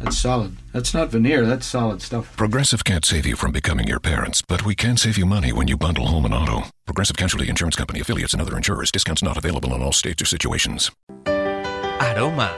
[0.00, 0.56] That's solid.
[0.72, 2.34] That's not veneer, that's solid stuff.
[2.36, 5.68] Progressive can't save you from becoming your parents, but we can save you money when
[5.68, 6.68] you bundle home and auto.
[6.86, 8.90] Progressive Casualty Insurance Company affiliates and other insurers.
[8.90, 10.90] Discounts not available in all states or situations.
[11.26, 12.50] Aroma,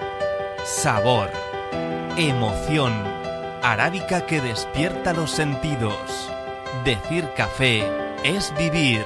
[0.64, 1.28] sabor,
[2.16, 2.92] emoción,
[3.62, 6.30] arábica que despierta los sentidos.
[6.84, 7.82] Decir café
[8.24, 9.04] es vivir.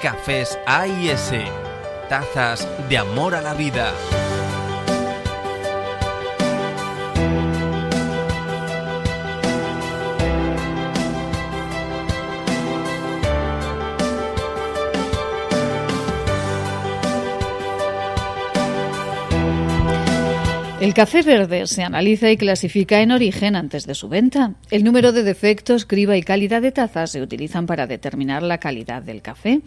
[0.00, 1.44] Cafés A y S,
[2.08, 3.92] tazas de amor a la vida.
[20.78, 24.52] El café verde se analiza y clasifica en origen antes de su venta.
[24.70, 29.00] El número de defectos, criba y calidad de tazas se utilizan para determinar la calidad
[29.00, 29.62] del café.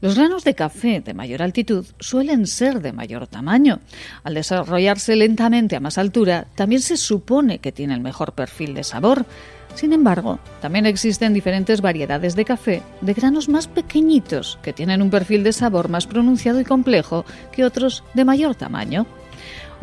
[0.00, 3.80] Los granos de café de mayor altitud suelen ser de mayor tamaño.
[4.22, 9.26] Al desarrollarse lentamente a más altura, también se supone que tienen mejor perfil de sabor.
[9.74, 15.10] Sin embargo, también existen diferentes variedades de café de granos más pequeñitos que tienen un
[15.10, 19.06] perfil de sabor más pronunciado y complejo que otros de mayor tamaño.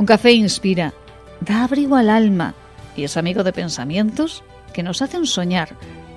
[0.01, 0.95] Un café inspira,
[1.41, 2.55] da abrigo al alma
[2.95, 5.75] y es amigo de pensamientos que nos hacen soñar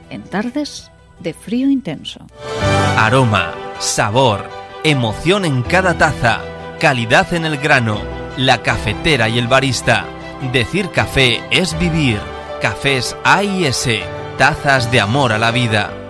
[0.08, 0.90] en tardes
[1.20, 2.20] de frío intenso.
[2.96, 4.48] Aroma, sabor,
[4.84, 6.40] emoción en cada taza,
[6.80, 8.00] calidad en el grano,
[8.38, 10.06] la cafetera y el barista.
[10.50, 12.20] Decir café es vivir.
[12.62, 14.02] Cafés A y S,
[14.38, 16.03] tazas de amor a la vida.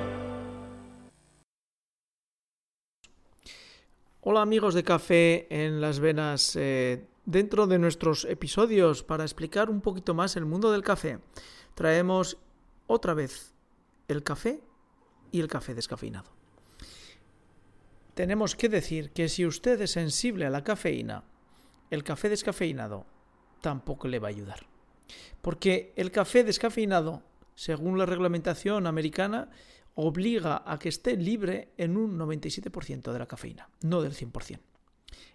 [4.26, 6.56] Hola amigos de Café en las Venas.
[6.56, 11.18] Eh, dentro de nuestros episodios para explicar un poquito más el mundo del café,
[11.74, 12.38] traemos
[12.86, 13.52] otra vez
[14.08, 14.62] el café
[15.30, 16.30] y el café descafeinado.
[18.14, 21.24] Tenemos que decir que si usted es sensible a la cafeína,
[21.90, 23.04] el café descafeinado
[23.60, 24.66] tampoco le va a ayudar.
[25.42, 27.22] Porque el café descafeinado,
[27.54, 29.50] según la reglamentación americana,
[29.94, 34.58] obliga a que esté libre en un 97% de la cafeína, no del 100%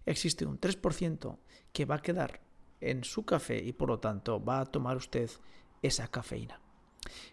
[0.05, 1.37] existe un 3%
[1.71, 2.41] que va a quedar
[2.81, 5.29] en su café y por lo tanto va a tomar usted
[5.81, 6.59] esa cafeína.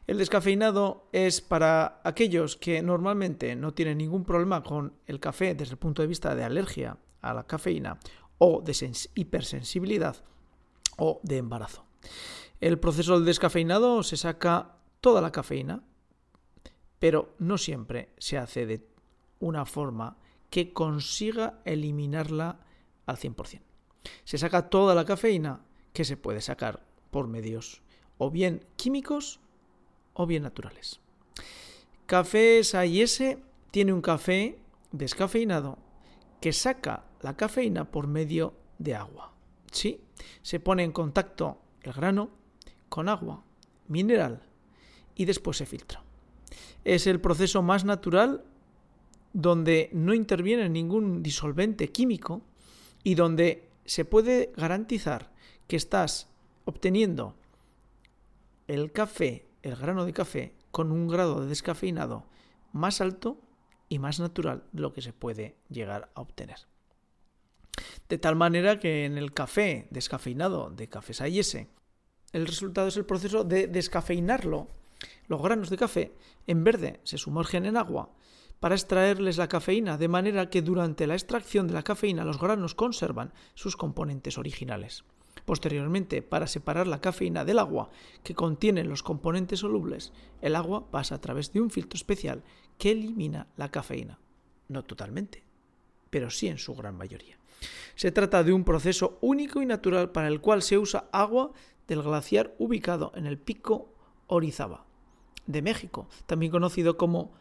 [0.07, 5.73] El descafeinado es para aquellos que normalmente no tienen ningún problema con el café desde
[5.73, 7.99] el punto de vista de alergia a la cafeína
[8.39, 10.17] o de hipersensibilidad
[10.99, 11.85] o de embarazo.
[12.61, 15.83] El proceso del descafeinado se saca toda la cafeína,
[16.99, 18.87] pero no siempre se hace de
[19.41, 20.17] una forma
[20.51, 22.61] que consiga eliminarla
[23.07, 23.61] al 100%.
[24.25, 25.61] Se saca toda la cafeína
[25.93, 27.83] que se puede sacar por medios
[28.19, 29.41] o bien químicos
[30.15, 31.01] o bien naturales.
[32.07, 33.39] Cafés A&S
[33.71, 34.59] tiene un café
[34.93, 35.79] descafeinado
[36.41, 39.33] que saca la cafeína por medio de agua.
[39.73, 40.01] Sí,
[40.43, 42.31] se pone en contacto el grano
[42.89, 43.43] con agua
[43.89, 44.43] mineral
[45.15, 46.03] y después se filtra.
[46.87, 48.45] Es el proceso más natural
[49.33, 52.43] donde no interviene ningún disolvente químico
[53.03, 55.33] y donde se puede garantizar
[55.67, 56.29] que estás
[56.65, 57.35] obteniendo
[58.69, 62.25] el café, el grano de café, con un grado de descafeinado
[62.73, 63.37] más alto
[63.89, 66.69] y más natural de lo que se puede llegar a obtener.
[68.09, 71.67] De tal manera que en el café descafeinado de Cafés A&S,
[72.33, 74.69] el resultado es el proceso de descafeinarlo.
[75.29, 76.13] Los granos de café
[76.47, 78.11] en verde se sumergen en agua
[78.61, 82.75] para extraerles la cafeína, de manera que durante la extracción de la cafeína los granos
[82.75, 85.05] conservan sus componentes originales.
[85.45, 87.91] Posteriormente, para separar la cafeína del agua
[88.25, 92.43] que contienen los componentes solubles, el agua pasa a través de un filtro especial
[92.79, 94.19] que elimina la cafeína.
[94.69, 95.45] No totalmente,
[96.11, 97.39] pero sí en su gran mayoría.
[97.95, 101.53] Se trata de un proceso único y natural para el cual se usa agua
[101.87, 103.93] del glaciar ubicado en el pico
[104.29, 104.86] Orizaba
[105.47, 107.33] de México, también conocido como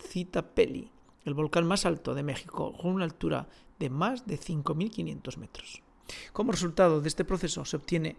[0.00, 0.90] Citapeli,
[1.24, 3.48] el volcán más alto de México, con una altura
[3.78, 5.82] de más de 5.500 metros.
[6.32, 8.16] Como resultado de este proceso se obtiene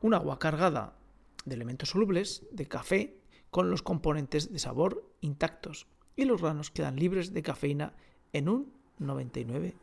[0.00, 0.96] un agua cargada
[1.44, 3.16] de elementos solubles, de café,
[3.50, 5.86] con los componentes de sabor intactos,
[6.16, 7.94] y los granos quedan libres de cafeína
[8.32, 9.74] en un 99%.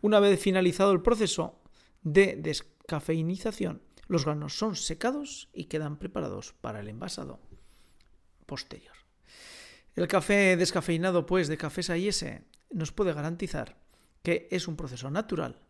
[0.00, 1.56] Una vez finalizado el proceso
[2.02, 7.40] de descafeinización, los granos son secados y quedan preparados para el envasado
[8.46, 8.94] posterior.
[9.94, 13.76] El café descafeinado, pues, de Cafés A&S nos puede garantizar
[14.22, 15.60] que es un proceso natural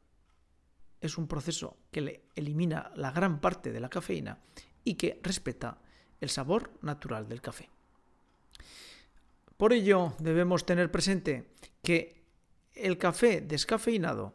[1.02, 4.38] es un proceso que le elimina la gran parte de la cafeína
[4.84, 5.78] y que respeta
[6.20, 7.68] el sabor natural del café.
[9.56, 11.50] Por ello debemos tener presente
[11.82, 12.22] que
[12.74, 14.34] el café descafeinado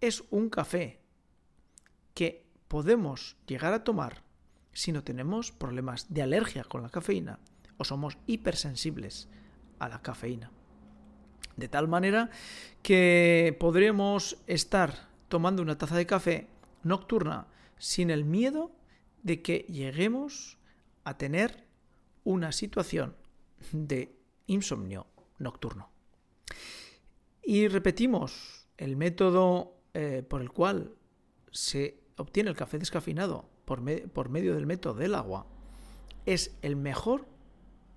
[0.00, 1.00] es un café
[2.14, 4.22] que podemos llegar a tomar
[4.72, 7.40] si no tenemos problemas de alergia con la cafeína
[7.78, 9.28] o somos hipersensibles
[9.80, 10.52] a la cafeína.
[11.56, 12.30] De tal manera
[12.80, 16.46] que podremos estar tomando una taza de café
[16.84, 18.70] nocturna sin el miedo
[19.24, 20.56] de que lleguemos
[21.02, 21.66] a tener
[22.22, 23.16] una situación
[23.72, 24.14] de
[24.46, 25.08] insomnio
[25.38, 25.90] nocturno.
[27.42, 30.94] Y repetimos, el método eh, por el cual
[31.50, 35.46] se obtiene el café descafeinado por, medio del método del agua
[36.26, 37.26] es el mejor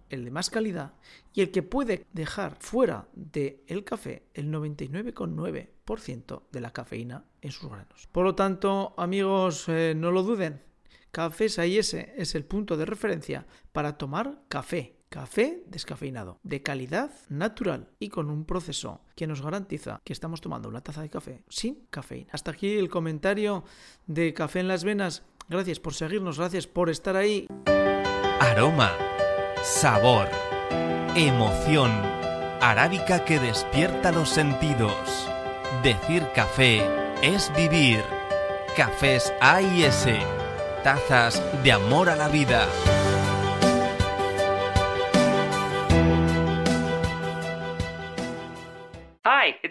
[0.10, 0.94] el de más calidad
[1.34, 7.70] y el que puede dejar fuera del café el 99,9% de la cafeína en sus
[7.70, 8.08] granos.
[8.12, 10.62] Por lo tanto, amigos, eh, no lo duden.
[11.12, 14.98] Cafés ese es el punto de referencia para tomar café.
[15.14, 20.68] Café descafeinado, de calidad natural y con un proceso que nos garantiza que estamos tomando
[20.68, 22.32] una taza de café sin cafeína.
[22.32, 23.64] Hasta aquí el comentario
[24.08, 25.22] de Café en las Venas.
[25.48, 27.46] Gracias por seguirnos, gracias por estar ahí.
[28.40, 28.92] Aroma
[29.62, 30.30] sabor,
[31.16, 31.92] emoción,
[32.60, 35.30] arábica que despierta los sentidos.
[35.84, 36.82] Decir café
[37.22, 38.02] es vivir.
[38.76, 40.18] Cafés A y S,
[40.84, 42.68] tazas de amor a la vida.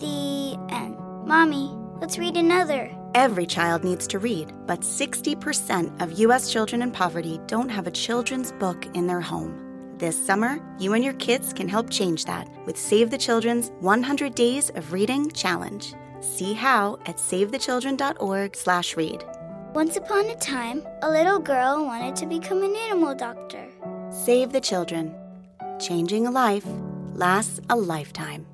[0.00, 0.96] The end.
[1.26, 1.70] Mommy,
[2.00, 2.90] let's read another.
[3.14, 6.50] Every child needs to read, but 60% of U.S.
[6.50, 9.66] children in poverty don't have a children's book in their home.
[9.98, 14.34] This summer, you and your kids can help change that with Save the Children's 100
[14.34, 15.92] Days of Reading Challenge.
[16.20, 19.24] See how at savethechildren.org/read.
[19.74, 23.68] Once upon a time, a little girl wanted to become an animal doctor.
[24.10, 25.14] Save the Children.
[25.78, 26.64] Changing a life
[27.14, 28.46] lasts a lifetime.